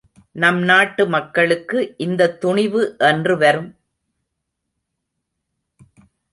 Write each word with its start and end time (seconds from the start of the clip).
நம் 0.31 0.61
நாட்டு 0.61 1.07
மக்களுக்கு 1.07 1.93
இந்தத் 1.97 2.41
துணிவு 2.41 2.95
என்று 2.97 3.37
வரும்? 3.37 3.71